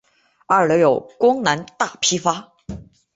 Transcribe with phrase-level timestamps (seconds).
[0.47, 2.53] 二楼有光南大批发。